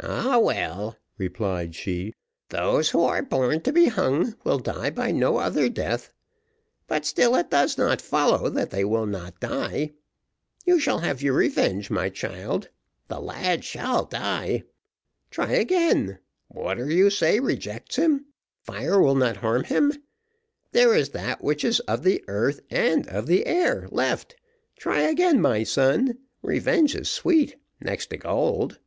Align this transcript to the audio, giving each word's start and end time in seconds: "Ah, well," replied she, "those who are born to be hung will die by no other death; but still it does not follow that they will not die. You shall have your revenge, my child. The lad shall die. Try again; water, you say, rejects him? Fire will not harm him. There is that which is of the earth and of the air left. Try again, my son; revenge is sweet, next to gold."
"Ah, 0.00 0.38
well," 0.38 0.98
replied 1.16 1.74
she, 1.74 2.12
"those 2.50 2.90
who 2.90 3.02
are 3.04 3.22
born 3.22 3.62
to 3.62 3.72
be 3.72 3.86
hung 3.86 4.34
will 4.44 4.58
die 4.58 4.90
by 4.90 5.10
no 5.12 5.36
other 5.38 5.70
death; 5.70 6.12
but 6.88 7.06
still 7.06 7.34
it 7.36 7.48
does 7.48 7.78
not 7.78 8.02
follow 8.02 8.50
that 8.50 8.70
they 8.70 8.84
will 8.84 9.06
not 9.06 9.40
die. 9.40 9.92
You 10.66 10.80
shall 10.80 10.98
have 10.98 11.22
your 11.22 11.32
revenge, 11.34 11.90
my 11.90 12.10
child. 12.10 12.68
The 13.08 13.20
lad 13.20 13.64
shall 13.64 14.04
die. 14.04 14.64
Try 15.30 15.52
again; 15.52 16.18
water, 16.50 16.90
you 16.90 17.08
say, 17.08 17.38
rejects 17.40 17.94
him? 17.96 18.26
Fire 18.60 19.00
will 19.00 19.14
not 19.14 19.38
harm 19.38 19.62
him. 19.64 19.92
There 20.72 20.94
is 20.94 21.10
that 21.10 21.40
which 21.42 21.64
is 21.64 21.78
of 21.80 22.02
the 22.02 22.22
earth 22.26 22.60
and 22.68 23.06
of 23.06 23.28
the 23.28 23.46
air 23.46 23.86
left. 23.90 24.36
Try 24.76 25.02
again, 25.02 25.40
my 25.40 25.62
son; 25.62 26.18
revenge 26.42 26.96
is 26.96 27.08
sweet, 27.08 27.56
next 27.80 28.08
to 28.10 28.18
gold." 28.18 28.78